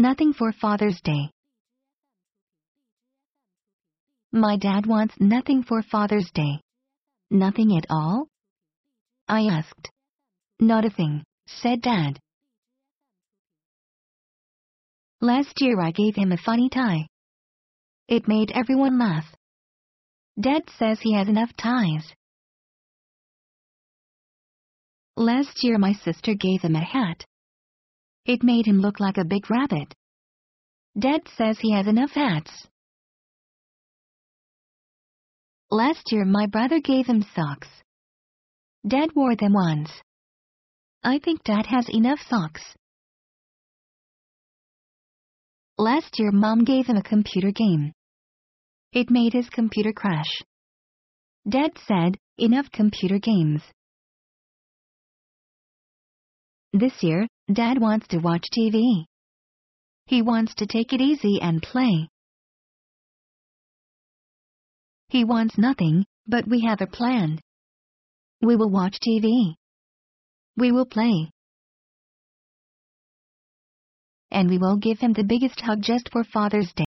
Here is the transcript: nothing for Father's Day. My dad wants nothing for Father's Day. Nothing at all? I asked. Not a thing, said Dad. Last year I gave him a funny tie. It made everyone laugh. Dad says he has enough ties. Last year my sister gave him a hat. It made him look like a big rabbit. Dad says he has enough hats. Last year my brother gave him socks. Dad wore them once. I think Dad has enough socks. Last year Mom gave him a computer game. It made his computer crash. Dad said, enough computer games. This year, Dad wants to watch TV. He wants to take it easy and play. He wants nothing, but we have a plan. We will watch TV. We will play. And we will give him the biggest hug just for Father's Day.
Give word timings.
nothing 0.00 0.32
for 0.32 0.50
Father's 0.50 0.98
Day. 1.04 1.30
My 4.32 4.56
dad 4.56 4.86
wants 4.86 5.14
nothing 5.20 5.62
for 5.62 5.82
Father's 5.82 6.30
Day. 6.34 6.60
Nothing 7.30 7.76
at 7.76 7.84
all? 7.90 8.26
I 9.28 9.42
asked. 9.42 9.90
Not 10.58 10.86
a 10.86 10.90
thing, 10.90 11.22
said 11.46 11.82
Dad. 11.82 12.18
Last 15.20 15.60
year 15.60 15.78
I 15.80 15.90
gave 15.90 16.16
him 16.16 16.32
a 16.32 16.38
funny 16.38 16.70
tie. 16.70 17.06
It 18.08 18.26
made 18.26 18.52
everyone 18.54 18.98
laugh. 18.98 19.26
Dad 20.40 20.62
says 20.78 20.98
he 21.00 21.14
has 21.14 21.28
enough 21.28 21.50
ties. 21.56 22.14
Last 25.16 25.62
year 25.62 25.76
my 25.76 25.92
sister 25.92 26.34
gave 26.34 26.62
him 26.62 26.74
a 26.74 26.84
hat. 26.84 27.24
It 28.32 28.44
made 28.44 28.64
him 28.64 28.78
look 28.78 29.00
like 29.00 29.18
a 29.18 29.24
big 29.24 29.50
rabbit. 29.50 29.92
Dad 30.96 31.22
says 31.36 31.58
he 31.58 31.72
has 31.72 31.88
enough 31.88 32.12
hats. 32.12 32.52
Last 35.68 36.12
year 36.12 36.24
my 36.24 36.46
brother 36.46 36.78
gave 36.78 37.06
him 37.06 37.26
socks. 37.34 37.66
Dad 38.86 39.08
wore 39.16 39.34
them 39.34 39.54
once. 39.54 39.90
I 41.02 41.18
think 41.18 41.42
Dad 41.42 41.66
has 41.66 41.88
enough 41.88 42.20
socks. 42.28 42.62
Last 45.76 46.20
year 46.20 46.30
Mom 46.30 46.62
gave 46.62 46.86
him 46.86 46.98
a 46.98 47.02
computer 47.02 47.50
game. 47.50 47.92
It 48.92 49.10
made 49.10 49.32
his 49.32 49.48
computer 49.50 49.92
crash. 49.92 50.32
Dad 51.48 51.72
said, 51.88 52.16
enough 52.38 52.70
computer 52.70 53.18
games. 53.18 53.62
This 56.72 56.92
year, 57.02 57.26
Dad 57.52 57.80
wants 57.80 58.06
to 58.08 58.18
watch 58.18 58.44
TV. 58.56 59.04
He 60.06 60.22
wants 60.22 60.54
to 60.56 60.66
take 60.66 60.92
it 60.92 61.00
easy 61.00 61.40
and 61.40 61.62
play. 61.62 62.08
He 65.08 65.24
wants 65.24 65.58
nothing, 65.58 66.04
but 66.26 66.46
we 66.46 66.60
have 66.60 66.80
a 66.80 66.86
plan. 66.86 67.40
We 68.40 68.56
will 68.56 68.70
watch 68.70 68.98
TV. 69.06 69.54
We 70.56 70.72
will 70.72 70.86
play. 70.86 71.30
And 74.30 74.48
we 74.48 74.58
will 74.58 74.76
give 74.76 75.00
him 75.00 75.12
the 75.12 75.24
biggest 75.24 75.60
hug 75.60 75.82
just 75.82 76.08
for 76.12 76.22
Father's 76.22 76.72
Day. 76.72 76.78